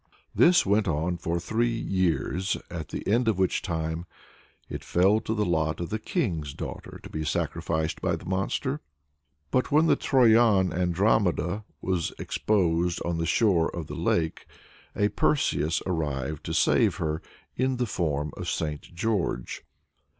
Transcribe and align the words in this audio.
This 0.33 0.65
went 0.65 0.87
on 0.87 1.17
for 1.17 1.39
three 1.39 1.69
years, 1.79 2.57
at 2.71 2.87
the 2.89 3.07
end 3.07 3.27
of 3.27 3.37
which 3.37 3.61
time 3.61 4.07
it 4.67 4.83
fell 4.83 5.19
to 5.19 5.35
the 5.35 5.45
lot 5.45 5.79
of 5.79 5.91
the 5.91 5.99
king's 5.99 6.55
daughter 6.55 6.99
to 7.03 7.07
be 7.11 7.23
sacrificed 7.23 8.01
by 8.01 8.15
the 8.15 8.25
monster. 8.25 8.81
But 9.51 9.69
when 9.71 9.85
the 9.85 9.95
Troyan 9.95 10.73
Andromeda 10.73 11.65
was 11.83 12.13
exposed 12.17 12.99
on 13.05 13.19
the 13.19 13.27
shore 13.27 13.69
of 13.75 13.85
the 13.85 13.93
lake, 13.95 14.47
a 14.95 15.09
Perseus 15.09 15.83
arrived 15.85 16.43
to 16.45 16.53
save 16.55 16.95
her 16.95 17.21
in 17.55 17.77
the 17.77 17.85
form 17.85 18.31
of 18.35 18.49
St. 18.49 18.81
George. 18.81 19.63